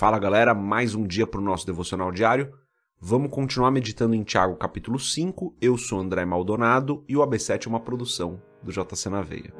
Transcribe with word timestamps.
Fala 0.00 0.18
galera, 0.18 0.54
mais 0.54 0.94
um 0.94 1.06
dia 1.06 1.26
para 1.26 1.42
o 1.42 1.44
nosso 1.44 1.66
devocional 1.66 2.10
diário. 2.10 2.54
Vamos 2.98 3.30
continuar 3.30 3.70
meditando 3.70 4.14
em 4.14 4.22
Tiago 4.22 4.56
capítulo 4.56 4.98
5. 4.98 5.54
Eu 5.60 5.76
sou 5.76 6.00
André 6.00 6.24
Maldonado 6.24 7.04
e 7.06 7.18
o 7.18 7.20
AB7 7.20 7.66
é 7.66 7.68
uma 7.68 7.80
produção 7.80 8.40
do 8.62 8.72
JC 8.72 9.10
na 9.10 9.20
Veia. 9.20 9.52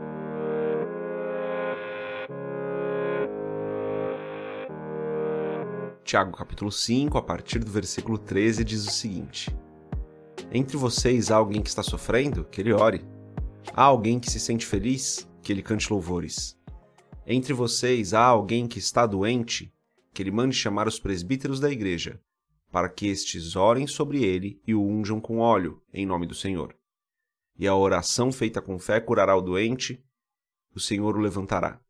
Tiago 6.02 6.34
capítulo 6.34 6.72
5, 6.72 7.18
a 7.18 7.22
partir 7.22 7.58
do 7.58 7.70
versículo 7.70 8.16
13, 8.16 8.64
diz 8.64 8.86
o 8.86 8.90
seguinte: 8.90 9.54
Entre 10.50 10.74
vocês 10.78 11.30
há 11.30 11.36
alguém 11.36 11.60
que 11.60 11.68
está 11.68 11.82
sofrendo? 11.82 12.46
Que 12.46 12.62
ele 12.62 12.72
ore. 12.72 13.04
Há 13.74 13.82
alguém 13.82 14.18
que 14.18 14.30
se 14.30 14.40
sente 14.40 14.64
feliz? 14.64 15.28
Que 15.42 15.52
ele 15.52 15.62
cante 15.62 15.92
louvores. 15.92 16.58
Entre 17.26 17.52
vocês 17.52 18.14
há 18.14 18.24
alguém 18.24 18.66
que 18.66 18.78
está 18.78 19.04
doente? 19.04 19.70
Que 20.12 20.22
ele 20.22 20.30
mande 20.30 20.56
chamar 20.56 20.88
os 20.88 20.98
presbíteros 20.98 21.60
da 21.60 21.70
igreja, 21.70 22.20
para 22.70 22.88
que 22.88 23.06
estes 23.06 23.56
orem 23.56 23.86
sobre 23.86 24.24
ele 24.24 24.60
e 24.66 24.74
o 24.74 24.82
unjam 24.82 25.20
com 25.20 25.38
óleo, 25.38 25.82
em 25.92 26.06
nome 26.06 26.26
do 26.26 26.34
Senhor. 26.34 26.76
E 27.58 27.66
a 27.66 27.74
oração 27.74 28.32
feita 28.32 28.62
com 28.62 28.78
fé 28.78 29.00
curará 29.00 29.36
o 29.36 29.40
doente, 29.40 30.02
o 30.74 30.80
Senhor 30.80 31.16
o 31.16 31.20
levantará. 31.20 31.80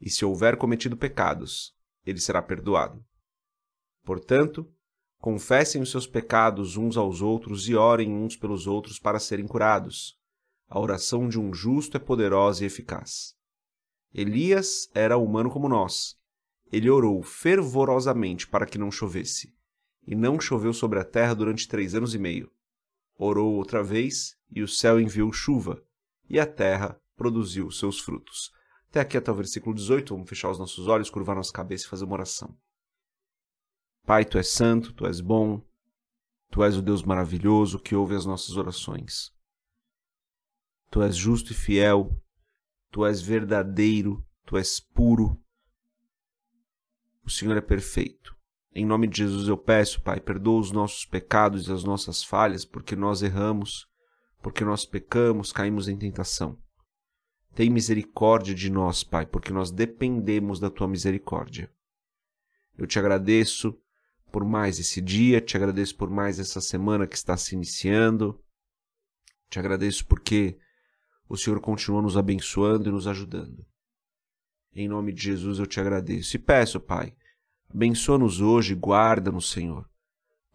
E 0.00 0.10
se 0.10 0.24
houver 0.24 0.56
cometido 0.56 0.96
pecados, 0.96 1.74
ele 2.04 2.20
será 2.20 2.42
perdoado. 2.42 3.04
Portanto, 4.04 4.70
confessem 5.18 5.80
os 5.80 5.90
seus 5.90 6.06
pecados 6.06 6.76
uns 6.76 6.96
aos 6.96 7.22
outros 7.22 7.68
e 7.68 7.74
orem 7.74 8.12
uns 8.12 8.36
pelos 8.36 8.66
outros 8.66 8.98
para 8.98 9.18
serem 9.18 9.46
curados. 9.46 10.18
A 10.68 10.78
oração 10.78 11.28
de 11.28 11.40
um 11.40 11.54
justo 11.54 11.96
é 11.96 12.00
poderosa 12.00 12.62
e 12.62 12.66
eficaz. 12.66 13.34
Elias 14.12 14.88
era 14.94 15.16
humano 15.16 15.50
como 15.50 15.68
nós. 15.68 16.16
Ele 16.74 16.90
orou 16.90 17.22
fervorosamente 17.22 18.48
para 18.48 18.66
que 18.66 18.78
não 18.78 18.90
chovesse. 18.90 19.54
E 20.04 20.12
não 20.12 20.40
choveu 20.40 20.72
sobre 20.72 20.98
a 20.98 21.04
terra 21.04 21.32
durante 21.32 21.68
três 21.68 21.94
anos 21.94 22.16
e 22.16 22.18
meio. 22.18 22.50
Orou 23.16 23.54
outra 23.54 23.80
vez, 23.80 24.36
e 24.50 24.60
o 24.60 24.66
céu 24.66 24.98
enviou 25.00 25.32
chuva, 25.32 25.80
e 26.28 26.40
a 26.40 26.44
terra 26.44 27.00
produziu 27.14 27.70
seus 27.70 28.00
frutos. 28.00 28.52
Até 28.90 28.98
aqui 28.98 29.16
até 29.16 29.30
o 29.30 29.34
versículo 29.36 29.72
18, 29.72 30.12
vamos 30.12 30.28
fechar 30.28 30.50
os 30.50 30.58
nossos 30.58 30.88
olhos, 30.88 31.08
curvar 31.08 31.36
nossa 31.36 31.52
cabeça 31.52 31.86
e 31.86 31.88
fazer 31.88 32.06
uma 32.06 32.14
oração. 32.14 32.56
Pai, 34.04 34.24
tu 34.24 34.36
és 34.36 34.48
santo, 34.48 34.92
tu 34.92 35.06
és 35.06 35.20
bom, 35.20 35.62
tu 36.50 36.64
és 36.64 36.76
o 36.76 36.82
Deus 36.82 37.04
maravilhoso 37.04 37.78
que 37.78 37.94
ouve 37.94 38.16
as 38.16 38.26
nossas 38.26 38.56
orações. 38.56 39.32
Tu 40.90 41.00
és 41.02 41.14
justo 41.14 41.52
e 41.52 41.54
fiel, 41.54 42.20
tu 42.90 43.06
és 43.06 43.22
verdadeiro, 43.22 44.26
tu 44.44 44.56
és 44.56 44.80
puro. 44.80 45.40
O 47.24 47.30
Senhor 47.30 47.56
é 47.56 47.60
perfeito. 47.60 48.36
Em 48.74 48.84
nome 48.84 49.06
de 49.06 49.18
Jesus 49.18 49.48
eu 49.48 49.56
peço, 49.56 50.02
Pai, 50.02 50.20
perdoa 50.20 50.60
os 50.60 50.72
nossos 50.72 51.06
pecados 51.06 51.68
e 51.68 51.72
as 51.72 51.84
nossas 51.84 52.22
falhas, 52.22 52.64
porque 52.64 52.94
nós 52.94 53.22
erramos, 53.22 53.86
porque 54.42 54.64
nós 54.64 54.84
pecamos, 54.84 55.52
caímos 55.52 55.88
em 55.88 55.96
tentação. 55.96 56.58
Tem 57.54 57.70
misericórdia 57.70 58.54
de 58.54 58.68
nós, 58.68 59.04
Pai, 59.04 59.24
porque 59.24 59.52
nós 59.52 59.70
dependemos 59.70 60.58
da 60.58 60.68
tua 60.68 60.88
misericórdia. 60.88 61.72
Eu 62.76 62.86
te 62.86 62.98
agradeço 62.98 63.78
por 64.32 64.44
mais 64.44 64.80
esse 64.80 65.00
dia, 65.00 65.40
te 65.40 65.56
agradeço 65.56 65.96
por 65.96 66.10
mais 66.10 66.40
essa 66.40 66.60
semana 66.60 67.06
que 67.06 67.14
está 67.14 67.36
se 67.36 67.54
iniciando. 67.54 68.38
Te 69.48 69.60
agradeço 69.60 70.04
porque 70.06 70.58
o 71.28 71.36
Senhor 71.36 71.60
continua 71.60 72.02
nos 72.02 72.16
abençoando 72.16 72.88
e 72.88 72.92
nos 72.92 73.06
ajudando. 73.06 73.64
Em 74.74 74.88
nome 74.88 75.12
de 75.12 75.22
Jesus 75.22 75.60
eu 75.60 75.66
te 75.66 75.78
agradeço 75.78 76.34
e 76.34 76.38
peço, 76.38 76.80
Pai, 76.80 77.14
abençoa-nos 77.72 78.40
hoje, 78.40 78.74
guarda-nos, 78.74 79.50
Senhor. 79.50 79.88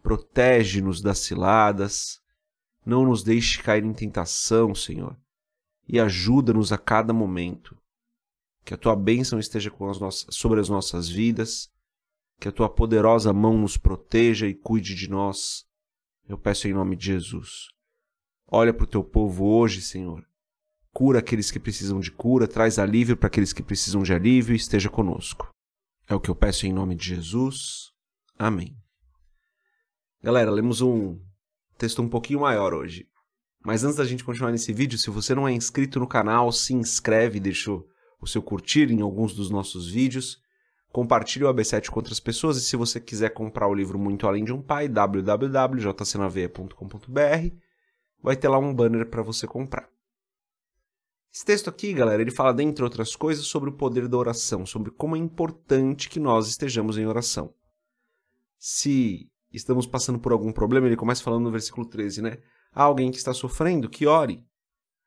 Protege-nos 0.02 1.00
das 1.00 1.20
ciladas, 1.20 2.20
não 2.84 3.06
nos 3.06 3.22
deixe 3.22 3.62
cair 3.62 3.82
em 3.84 3.94
tentação, 3.94 4.74
Senhor, 4.74 5.16
e 5.88 5.98
ajuda-nos 5.98 6.70
a 6.70 6.76
cada 6.76 7.14
momento. 7.14 7.76
Que 8.62 8.74
a 8.74 8.76
tua 8.76 8.94
bênção 8.94 9.38
esteja 9.38 9.72
as 9.88 9.98
nossas, 9.98 10.34
sobre 10.34 10.60
as 10.60 10.68
nossas 10.68 11.08
vidas, 11.08 11.70
que 12.38 12.48
a 12.48 12.52
tua 12.52 12.68
poderosa 12.68 13.32
mão 13.32 13.56
nos 13.56 13.78
proteja 13.78 14.46
e 14.46 14.54
cuide 14.54 14.94
de 14.94 15.08
nós. 15.08 15.66
Eu 16.28 16.36
peço 16.36 16.68
em 16.68 16.74
nome 16.74 16.94
de 16.94 17.06
Jesus. 17.06 17.68
Olha 18.46 18.72
para 18.72 18.84
o 18.84 18.86
teu 18.86 19.02
povo 19.02 19.46
hoje, 19.46 19.80
Senhor, 19.80 20.26
cura 21.00 21.20
aqueles 21.20 21.50
que 21.50 21.58
precisam 21.58 21.98
de 21.98 22.10
cura, 22.10 22.46
traz 22.46 22.78
alívio 22.78 23.16
para 23.16 23.28
aqueles 23.28 23.54
que 23.54 23.62
precisam 23.62 24.02
de 24.02 24.12
alívio 24.12 24.52
e 24.52 24.56
esteja 24.56 24.90
conosco. 24.90 25.48
É 26.06 26.14
o 26.14 26.20
que 26.20 26.28
eu 26.28 26.34
peço 26.34 26.66
em 26.66 26.74
nome 26.74 26.94
de 26.94 27.06
Jesus. 27.06 27.90
Amém. 28.38 28.76
Galera, 30.22 30.50
lemos 30.50 30.82
um 30.82 31.18
texto 31.78 32.02
um 32.02 32.08
pouquinho 32.08 32.40
maior 32.40 32.74
hoje. 32.74 33.08
Mas 33.64 33.82
antes 33.82 33.96
da 33.96 34.04
gente 34.04 34.22
continuar 34.22 34.52
nesse 34.52 34.74
vídeo, 34.74 34.98
se 34.98 35.08
você 35.08 35.34
não 35.34 35.48
é 35.48 35.52
inscrito 35.52 35.98
no 35.98 36.06
canal, 36.06 36.52
se 36.52 36.74
inscreve, 36.74 37.40
deixa 37.40 37.72
o 37.72 38.26
seu 38.26 38.42
curtir 38.42 38.90
em 38.90 39.00
alguns 39.00 39.34
dos 39.34 39.48
nossos 39.48 39.90
vídeos. 39.90 40.36
Compartilhe 40.92 41.46
o 41.46 41.54
AB7 41.54 41.88
com 41.88 41.98
outras 41.98 42.20
pessoas 42.20 42.58
e 42.58 42.60
se 42.60 42.76
você 42.76 43.00
quiser 43.00 43.30
comprar 43.30 43.68
o 43.68 43.74
livro 43.74 43.98
Muito 43.98 44.26
Além 44.26 44.44
de 44.44 44.52
um 44.52 44.60
Pai, 44.60 44.86
www.jcnaveia.com.br, 44.86 47.56
vai 48.22 48.36
ter 48.36 48.48
lá 48.48 48.58
um 48.58 48.74
banner 48.74 49.08
para 49.08 49.22
você 49.22 49.46
comprar. 49.46 49.88
Esse 51.32 51.44
texto 51.44 51.70
aqui, 51.70 51.92
galera, 51.92 52.20
ele 52.20 52.32
fala, 52.32 52.52
dentre 52.52 52.82
outras 52.82 53.14
coisas, 53.14 53.46
sobre 53.46 53.70
o 53.70 53.76
poder 53.76 54.08
da 54.08 54.16
oração, 54.16 54.66
sobre 54.66 54.90
como 54.90 55.14
é 55.14 55.18
importante 55.18 56.08
que 56.08 56.18
nós 56.18 56.48
estejamos 56.48 56.98
em 56.98 57.06
oração. 57.06 57.54
Se 58.58 59.30
estamos 59.52 59.86
passando 59.86 60.18
por 60.18 60.32
algum 60.32 60.52
problema, 60.52 60.86
ele 60.86 60.96
começa 60.96 61.22
falando 61.22 61.44
no 61.44 61.50
versículo 61.50 61.88
13, 61.88 62.20
né? 62.20 62.38
Há 62.72 62.82
alguém 62.82 63.10
que 63.10 63.16
está 63.16 63.32
sofrendo, 63.32 63.88
que 63.88 64.06
ore. 64.06 64.44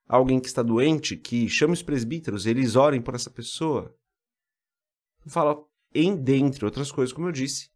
Há 0.07 0.15
alguém 0.15 0.39
que 0.39 0.47
está 0.47 0.63
doente, 0.63 1.17
que 1.17 1.49
chame 1.49 1.73
os 1.73 1.83
presbíteros, 1.83 2.45
eles 2.45 2.75
orem 2.75 3.01
por 3.01 3.15
essa 3.15 3.29
pessoa. 3.29 3.93
Fala, 5.27 5.61
em 5.93 6.15
dentre 6.15 6.65
outras 6.65 6.91
coisas, 6.91 7.13
como 7.13 7.27
eu 7.27 7.31
disse, 7.31 7.69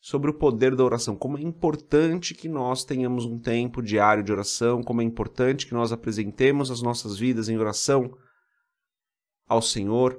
sobre 0.00 0.30
o 0.30 0.34
poder 0.34 0.74
da 0.74 0.82
oração, 0.82 1.14
como 1.14 1.36
é 1.36 1.42
importante 1.42 2.34
que 2.34 2.48
nós 2.48 2.84
tenhamos 2.84 3.26
um 3.26 3.38
tempo 3.38 3.82
diário 3.82 4.24
de 4.24 4.32
oração, 4.32 4.82
como 4.82 5.02
é 5.02 5.04
importante 5.04 5.66
que 5.66 5.74
nós 5.74 5.92
apresentemos 5.92 6.70
as 6.70 6.80
nossas 6.80 7.18
vidas 7.18 7.50
em 7.50 7.58
oração 7.58 8.16
ao 9.46 9.60
Senhor, 9.60 10.18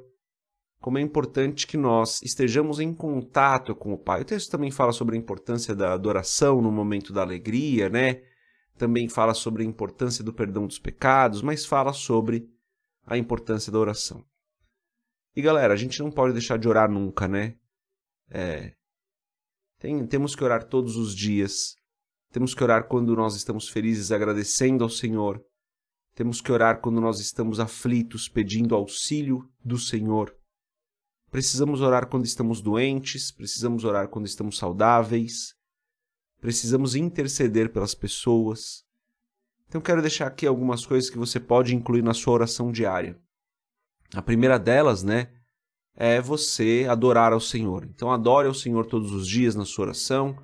como 0.80 1.00
é 1.00 1.02
importante 1.02 1.66
que 1.66 1.78
nós 1.78 2.22
estejamos 2.22 2.80
em 2.80 2.94
contato 2.94 3.76
com 3.76 3.92
o 3.94 3.98
Pai. 3.98 4.22
O 4.22 4.26
texto 4.26 4.52
também 4.52 4.70
fala 4.70 4.92
sobre 4.92 5.16
a 5.16 5.20
importância 5.20 5.76
da 5.76 5.94
adoração 5.94 6.62
no 6.62 6.72
momento 6.72 7.12
da 7.12 7.22
alegria, 7.22 7.90
né? 7.90 8.22
Também 8.78 9.08
fala 9.08 9.34
sobre 9.34 9.64
a 9.64 9.66
importância 9.66 10.24
do 10.24 10.34
perdão 10.34 10.68
dos 10.68 10.80
pecados, 10.80 11.42
mas 11.42 11.66
fala 11.66 11.94
sobre 11.94 12.48
a 13.06 13.18
importância 13.18 13.72
da 13.72 13.80
oração. 13.80 14.24
E 15.36 15.42
galera, 15.42 15.74
a 15.74 15.78
gente 15.78 16.00
não 16.02 16.12
pode 16.12 16.34
deixar 16.34 16.58
de 16.58 16.68
orar 16.68 16.90
nunca, 16.90 17.28
né? 17.28 17.56
É, 18.30 18.74
tem, 19.82 20.06
temos 20.06 20.36
que 20.36 20.44
orar 20.44 20.64
todos 20.64 20.96
os 20.96 21.16
dias. 21.16 21.76
Temos 22.32 22.54
que 22.54 22.64
orar 22.64 22.88
quando 22.88 23.16
nós 23.16 23.36
estamos 23.36 23.68
felizes, 23.68 24.12
agradecendo 24.12 24.84
ao 24.84 24.90
Senhor. 24.90 25.44
Temos 26.14 26.40
que 26.40 26.52
orar 26.52 26.80
quando 26.80 27.02
nós 27.02 27.20
estamos 27.20 27.60
aflitos, 27.60 28.30
pedindo 28.30 28.76
auxílio 28.76 29.50
do 29.66 29.80
Senhor. 29.80 30.36
Precisamos 31.32 31.82
orar 31.82 32.08
quando 32.08 32.26
estamos 32.26 32.62
doentes, 32.62 33.32
precisamos 33.32 33.84
orar 33.84 34.08
quando 34.08 34.28
estamos 34.28 34.56
saudáveis. 34.56 35.56
Precisamos 36.40 36.94
interceder 36.94 37.72
pelas 37.72 37.96
pessoas. 37.96 38.84
Então 39.68 39.82
quero 39.82 40.02
deixar 40.02 40.28
aqui 40.28 40.46
algumas 40.46 40.86
coisas 40.86 41.10
que 41.10 41.18
você 41.18 41.40
pode 41.40 41.76
incluir 41.76 42.04
na 42.04 42.14
sua 42.14 42.34
oração 42.34 42.72
diária. 42.72 43.20
A 44.14 44.22
primeira 44.22 44.60
delas, 44.60 45.02
né, 45.02 45.32
é 45.96 46.22
você 46.22 46.88
adorar 46.90 47.34
ao 47.34 47.40
Senhor. 47.40 47.86
Então, 47.86 48.12
adore 48.12 48.48
ao 48.48 48.54
Senhor 48.54 48.86
todos 48.86 49.12
os 49.12 49.28
dias 49.28 49.56
na 49.56 49.66
sua 49.66 49.86
oração, 49.86 50.38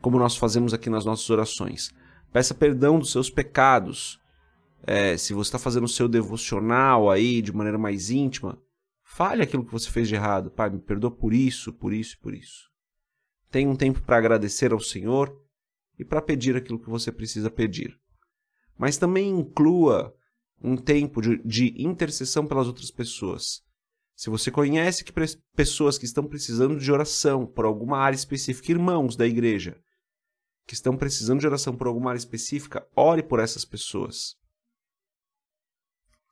como 0.00 0.18
nós 0.18 0.36
fazemos 0.36 0.74
aqui 0.74 0.90
nas 0.90 1.04
nossas 1.04 1.28
orações. 1.30 1.90
Peça 2.32 2.54
perdão 2.54 2.98
dos 2.98 3.12
seus 3.12 3.30
pecados. 3.30 4.20
É, 4.86 5.16
se 5.16 5.32
você 5.32 5.48
está 5.48 5.58
fazendo 5.58 5.84
o 5.84 5.88
seu 5.88 6.08
devocional 6.08 7.10
aí 7.10 7.40
de 7.40 7.52
maneira 7.54 7.78
mais 7.78 8.10
íntima, 8.10 8.58
fale 9.02 9.42
aquilo 9.42 9.64
que 9.64 9.72
você 9.72 9.90
fez 9.90 10.08
de 10.08 10.14
errado. 10.14 10.50
Pai, 10.50 10.68
me 10.68 10.80
perdoa 10.80 11.10
por 11.10 11.32
isso, 11.32 11.72
por 11.72 11.92
isso 11.92 12.16
e 12.16 12.18
por 12.18 12.34
isso. 12.34 12.70
Tenha 13.50 13.70
um 13.70 13.76
tempo 13.76 14.02
para 14.02 14.18
agradecer 14.18 14.72
ao 14.72 14.80
Senhor 14.80 15.34
e 15.98 16.04
para 16.04 16.20
pedir 16.20 16.56
aquilo 16.56 16.78
que 16.78 16.90
você 16.90 17.12
precisa 17.12 17.50
pedir. 17.50 17.96
Mas 18.76 18.98
também 18.98 19.30
inclua 19.30 20.12
um 20.62 20.76
tempo 20.76 21.22
de, 21.22 21.40
de 21.44 21.74
intercessão 21.80 22.46
pelas 22.46 22.66
outras 22.66 22.90
pessoas. 22.90 23.63
Se 24.16 24.30
você 24.30 24.50
conhece 24.50 25.04
que 25.04 25.12
pessoas 25.56 25.98
que 25.98 26.04
estão 26.04 26.24
precisando 26.24 26.78
de 26.78 26.92
oração 26.92 27.46
por 27.46 27.64
alguma 27.64 27.98
área 27.98 28.16
específica, 28.16 28.70
irmãos 28.70 29.16
da 29.16 29.26
igreja, 29.26 29.80
que 30.66 30.74
estão 30.74 30.96
precisando 30.96 31.40
de 31.40 31.46
oração 31.46 31.76
por 31.76 31.86
alguma 31.86 32.10
área 32.10 32.18
específica, 32.18 32.86
ore 32.96 33.22
por 33.22 33.40
essas 33.40 33.64
pessoas. 33.64 34.36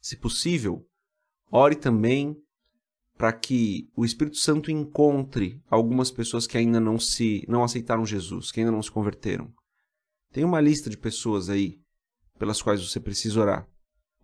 Se 0.00 0.17
possível, 0.17 0.88
ore 1.50 1.76
também 1.76 2.37
para 3.17 3.32
que 3.32 3.90
o 3.94 4.05
Espírito 4.05 4.37
Santo 4.37 4.70
encontre 4.70 5.62
algumas 5.69 6.11
pessoas 6.11 6.46
que 6.46 6.56
ainda 6.56 6.81
não 6.81 6.99
se 6.99 7.44
não 7.49 7.62
aceitaram 7.62 8.06
Jesus, 8.06 8.50
que 8.50 8.61
ainda 8.61 8.73
não 8.73 8.82
se 8.82 8.90
converteram. 8.90 9.52
Tem 10.32 10.44
uma 10.44 10.61
lista 10.61 10.88
de 10.88 10.96
pessoas 10.96 11.49
aí 11.50 11.81
pelas 12.38 12.62
quais 12.62 12.82
você 12.82 12.99
precisa 12.99 13.40
orar. 13.40 13.69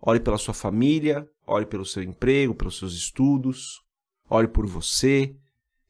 Ore 0.01 0.19
pela 0.19 0.37
sua 0.37 0.53
família, 0.53 1.29
ore 1.45 1.65
pelo 1.65 1.85
seu 1.85 2.01
emprego, 2.01 2.55
pelos 2.55 2.77
seus 2.77 2.93
estudos, 2.93 3.83
ore 4.29 4.47
por 4.47 4.65
você. 4.65 5.35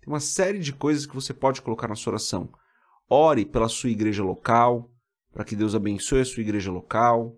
Tem 0.01 0.07
uma 0.07 0.19
série 0.19 0.59
de 0.59 0.73
coisas 0.73 1.05
que 1.05 1.13
você 1.13 1.33
pode 1.33 1.61
colocar 1.61 1.87
na 1.87 1.95
sua 1.95 2.11
oração. 2.11 2.51
Ore 3.07 3.45
pela 3.45 3.69
sua 3.69 3.89
igreja 3.89 4.23
local, 4.23 4.91
para 5.31 5.43
que 5.43 5.55
Deus 5.55 5.75
abençoe 5.75 6.21
a 6.21 6.25
sua 6.25 6.41
igreja 6.41 6.71
local. 6.71 7.37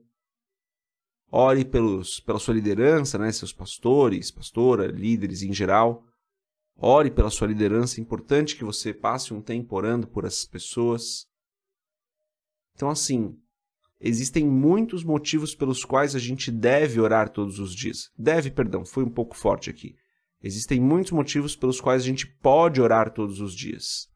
Ore 1.30 1.66
pelos, 1.66 2.20
pela 2.20 2.40
sua 2.40 2.54
liderança, 2.54 3.18
né, 3.18 3.32
seus 3.32 3.54
pastores, 3.54 4.32
pastora, 4.32 4.88
líderes 4.88 5.44
em 5.44 5.54
geral. 5.54 6.06
Ore 6.78 7.12
pela 7.12 7.30
sua 7.30 7.48
liderança. 7.48 8.00
É 8.00 8.02
importante 8.02 8.56
que 8.56 8.64
você 8.64 8.94
passe 8.94 9.34
um 9.34 9.42
tempo 9.42 9.76
orando 9.76 10.08
por 10.08 10.26
essas 10.26 10.46
pessoas. 10.46 11.28
Então, 12.76 12.90
assim, 12.90 13.38
existem 14.01 14.45
muitos 14.45 15.03
motivos 15.03 15.53
pelos 15.53 15.86
quais 15.86 16.15
a 16.15 16.19
gente 16.19 16.51
deve 16.51 17.00
orar 17.00 17.30
todos 17.30 17.59
os 17.59 17.75
dias. 17.75 18.09
Deve, 18.18 18.50
perdão, 18.50 18.83
foi 18.83 19.03
um 19.03 19.09
pouco 19.09 19.38
forte 19.38 19.69
aqui. 19.69 19.95
Existem 20.44 20.80
muitos 20.80 21.12
motivos 21.12 21.56
pelos 21.56 21.80
quais 21.80 22.01
a 22.01 22.06
gente 22.06 22.25
pode 22.25 22.81
orar 22.81 23.13
todos 23.13 23.39
os 23.39 23.56
dias. 23.56 24.09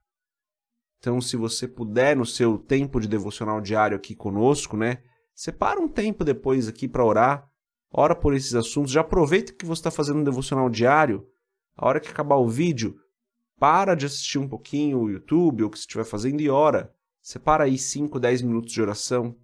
Então, 0.98 1.22
se 1.22 1.38
você 1.38 1.68
puder, 1.68 2.18
no 2.18 2.26
seu 2.26 2.58
tempo 2.58 3.00
de 3.00 3.08
devocional 3.08 3.62
diário 3.62 3.96
aqui 3.96 4.16
conosco, 4.16 4.76
né? 4.76 5.04
Separa 5.36 5.80
um 5.80 5.88
tempo 5.88 6.24
depois 6.24 6.68
aqui 6.68 6.88
para 6.88 7.06
orar. 7.06 7.48
Ora 7.92 8.16
por 8.16 8.34
esses 8.34 8.56
assuntos. 8.56 8.92
Já 8.92 9.02
aproveita 9.02 9.54
que 9.54 9.66
você 9.66 9.82
está 9.82 9.92
fazendo 9.92 10.20
um 10.20 10.24
devocional 10.24 10.68
diário. 10.68 11.28
A 11.78 11.88
hora 11.88 12.00
que 12.00 12.10
acabar 12.10 12.38
o 12.38 12.50
vídeo, 12.50 12.96
para 13.60 13.94
de 13.94 14.08
assistir 14.08 14.40
um 14.40 14.48
pouquinho 14.48 15.00
o 15.00 15.10
YouTube 15.12 15.62
ou 15.62 15.68
o 15.68 15.72
que 15.72 15.78
você 15.78 15.84
estiver 15.84 16.06
fazendo 16.06 16.42
e 16.42 16.50
ora. 16.50 16.92
Separa 17.22 17.66
aí 17.66 17.78
5, 17.78 18.20
10 18.20 18.42
minutos 18.42 18.74
de 18.74 18.82
oração 18.82 19.36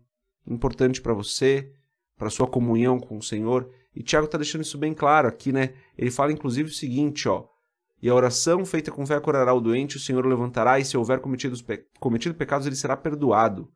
importante 0.47 1.01
para 1.01 1.13
você, 1.13 1.71
para 2.17 2.29
sua 2.29 2.47
comunhão 2.47 2.99
com 2.99 3.17
o 3.17 3.23
Senhor. 3.23 3.69
E 3.95 4.03
Tiago 4.03 4.25
está 4.25 4.37
deixando 4.37 4.61
isso 4.61 4.77
bem 4.77 4.93
claro 4.93 5.27
aqui, 5.27 5.51
né? 5.51 5.73
Ele 5.97 6.11
fala 6.11 6.31
inclusive 6.31 6.69
o 6.69 6.73
seguinte, 6.73 7.27
ó. 7.27 7.45
E 8.01 8.09
a 8.09 8.15
oração 8.15 8.65
feita 8.65 8.91
com 8.91 9.05
fé 9.05 9.19
curará 9.19 9.53
o 9.53 9.61
doente, 9.61 9.97
o 9.97 9.99
Senhor 9.99 10.25
o 10.25 10.29
levantará, 10.29 10.79
e 10.79 10.85
se 10.85 10.97
houver 10.97 11.19
cometido, 11.19 11.61
pe 11.63 11.85
cometido 11.99 12.33
pecados, 12.33 12.65
ele 12.65 12.75
será 12.75 12.97
perdoado. 12.97 13.69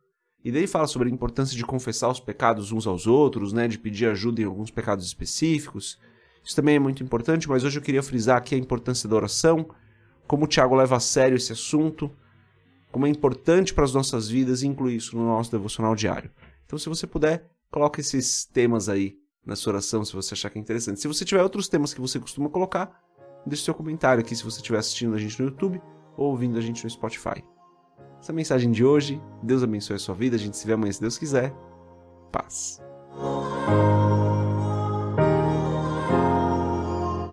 E 0.43 0.51
daí 0.51 0.67
fala 0.67 0.87
sobre 0.87 1.09
a 1.09 1.11
importância 1.11 1.55
de 1.55 1.65
confessar 1.65 2.09
os 2.09 2.19
pecados 2.19 2.71
uns 2.71 2.87
aos 2.87 3.07
outros, 3.07 3.53
né? 3.53 3.67
De 3.67 3.77
pedir 3.77 4.07
ajuda 4.07 4.41
em 4.41 4.45
alguns 4.45 4.71
pecados 4.71 5.05
específicos. 5.05 5.99
Isso 6.43 6.55
também 6.55 6.75
é 6.75 6.79
muito 6.79 7.03
importante, 7.03 7.49
mas 7.49 7.63
hoje 7.63 7.79
eu 7.79 7.83
queria 7.83 8.03
frisar 8.03 8.37
aqui 8.37 8.53
a 8.53 8.57
importância 8.57 9.09
da 9.09 9.15
oração, 9.15 9.67
como 10.27 10.45
o 10.45 10.47
Tiago 10.47 10.75
leva 10.75 10.97
a 10.97 10.99
sério 10.99 11.35
esse 11.35 11.51
assunto, 11.51 12.11
como 12.91 13.07
é 13.07 13.09
importante 13.09 13.73
para 13.73 13.83
as 13.83 13.93
nossas 13.93 14.29
vidas 14.29 14.61
e 14.61 14.67
incluir 14.67 14.95
isso 14.95 15.17
no 15.17 15.25
nosso 15.25 15.51
devocional 15.51 15.95
diário. 15.95 16.31
Então, 16.65 16.77
se 16.79 16.89
você 16.89 17.05
puder, 17.05 17.49
coloque 17.71 18.01
esses 18.01 18.45
temas 18.45 18.89
aí 18.89 19.17
na 19.45 19.55
sua 19.55 19.73
oração, 19.73 20.03
se 20.03 20.13
você 20.13 20.33
achar 20.33 20.49
que 20.49 20.57
é 20.57 20.61
interessante. 20.61 20.99
Se 20.99 21.07
você 21.07 21.23
tiver 21.23 21.43
outros 21.43 21.67
temas 21.67 21.93
que 21.93 22.01
você 22.01 22.19
costuma 22.19 22.49
colocar, 22.49 23.01
deixe 23.45 23.63
seu 23.63 23.73
comentário 23.73 24.21
aqui 24.21 24.35
se 24.35 24.43
você 24.43 24.57
estiver 24.57 24.79
assistindo 24.79 25.15
a 25.15 25.19
gente 25.19 25.39
no 25.39 25.49
YouTube 25.49 25.81
ou 26.17 26.31
ouvindo 26.31 26.57
a 26.57 26.61
gente 26.61 26.83
no 26.83 26.89
Spotify. 26.89 27.43
Essa 28.19 28.31
é 28.31 28.33
a 28.33 28.35
mensagem 28.35 28.71
de 28.71 28.83
hoje. 28.83 29.21
Deus 29.43 29.61
abençoe 29.61 29.97
a 29.97 29.99
sua 29.99 30.15
vida. 30.15 30.35
A 30.35 30.39
gente 30.39 30.57
se 30.57 30.65
vê 30.65 30.73
amanhã 30.73 30.91
se 30.91 31.01
Deus 31.01 31.17
quiser. 31.17 31.53
Paz. 32.31 32.81